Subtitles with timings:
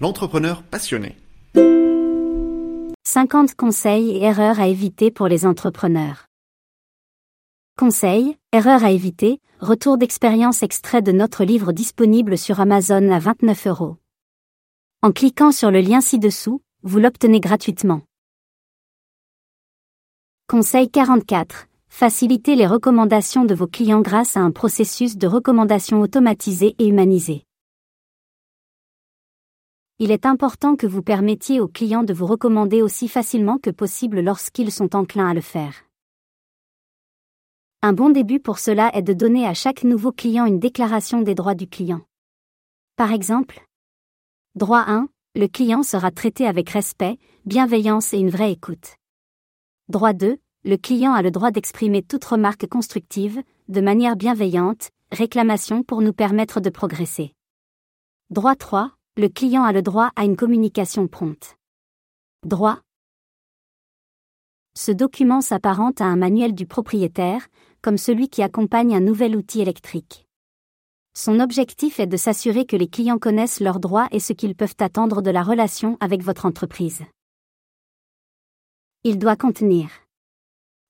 [0.00, 1.16] l'entrepreneur passionné.
[3.06, 6.26] 50 conseils et erreurs à éviter pour les entrepreneurs.
[7.78, 13.66] Conseils, erreurs à éviter, retour d'expérience extrait de notre livre disponible sur Amazon à 29
[13.68, 13.96] euros.
[15.02, 18.02] En cliquant sur le lien ci-dessous, vous l'obtenez gratuitement.
[20.48, 21.66] Conseil 44.
[21.88, 27.44] Facilitez les recommandations de vos clients grâce à un processus de recommandation automatisé et humanisé.
[30.00, 34.20] Il est important que vous permettiez aux clients de vous recommander aussi facilement que possible
[34.20, 35.84] lorsqu'ils sont enclins à le faire.
[37.80, 41.36] Un bon début pour cela est de donner à chaque nouveau client une déclaration des
[41.36, 42.00] droits du client.
[42.96, 43.64] Par exemple,
[44.56, 48.96] droit 1, le client sera traité avec respect, bienveillance et une vraie écoute.
[49.88, 55.84] Droit 2, le client a le droit d'exprimer toute remarque constructive, de manière bienveillante, réclamation
[55.84, 57.32] pour nous permettre de progresser.
[58.30, 61.56] Droit 3, le client a le droit à une communication prompte.
[62.44, 62.80] Droit.
[64.76, 67.46] Ce document s'apparente à un manuel du propriétaire,
[67.80, 70.26] comme celui qui accompagne un nouvel outil électrique.
[71.16, 74.74] Son objectif est de s'assurer que les clients connaissent leurs droits et ce qu'ils peuvent
[74.80, 77.04] attendre de la relation avec votre entreprise.
[79.04, 79.90] Il doit contenir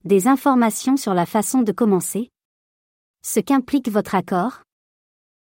[0.04, 2.30] des informations sur la façon de commencer,
[3.22, 4.63] ce qu'implique votre accord,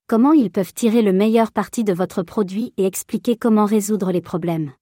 [0.06, 4.20] comment ils peuvent tirer le meilleur parti de votre produit et expliquer comment résoudre les
[4.20, 4.72] problèmes.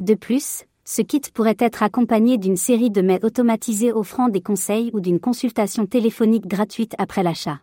[0.00, 4.90] De plus, ce kit pourrait être accompagné d'une série de mails automatisés offrant des conseils
[4.92, 7.60] ou d'une consultation téléphonique gratuite après l'achat.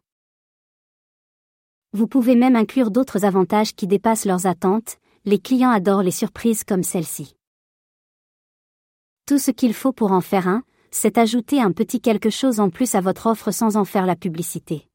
[1.94, 6.64] Vous pouvez même inclure d'autres avantages qui dépassent leurs attentes, les clients adorent les surprises
[6.64, 7.36] comme celle-ci.
[9.26, 12.70] Tout ce qu'il faut pour en faire un, c'est ajouter un petit quelque chose en
[12.70, 14.88] plus à votre offre sans en faire la publicité.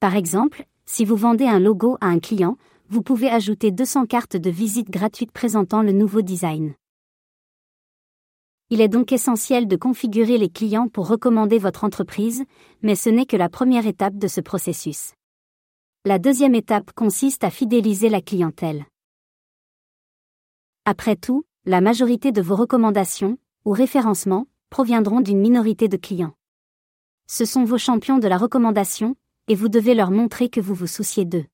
[0.00, 2.56] Par exemple, si vous vendez un logo à un client,
[2.88, 6.74] vous pouvez ajouter 200 cartes de visite gratuites présentant le nouveau design.
[8.70, 12.44] Il est donc essentiel de configurer les clients pour recommander votre entreprise,
[12.82, 15.12] mais ce n'est que la première étape de ce processus.
[16.04, 18.86] La deuxième étape consiste à fidéliser la clientèle.
[20.84, 26.34] Après tout, la majorité de vos recommandations, ou référencements, proviendront d'une minorité de clients.
[27.26, 29.16] Ce sont vos champions de la recommandation,
[29.48, 31.44] et vous devez leur montrer que vous vous souciez d'eux.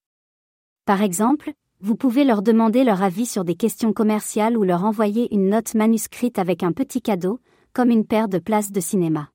[0.85, 5.35] Par exemple, vous pouvez leur demander leur avis sur des questions commerciales ou leur envoyer
[5.35, 7.41] une note manuscrite avec un petit cadeau,
[7.73, 9.31] comme une paire de places de cinéma.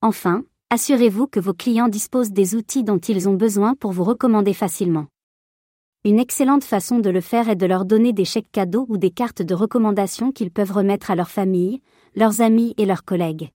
[0.00, 4.54] Enfin, assurez-vous que vos clients disposent des outils dont ils ont besoin pour vous recommander
[4.54, 5.06] facilement.
[6.04, 9.10] Une excellente façon de le faire est de leur donner des chèques cadeaux ou des
[9.10, 11.82] cartes de recommandation qu'ils peuvent remettre à leur famille,
[12.14, 13.50] leurs amis et leurs collègues.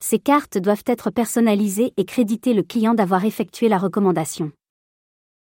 [0.00, 4.52] Ces cartes doivent être personnalisées et créditer le client d'avoir effectué la recommandation.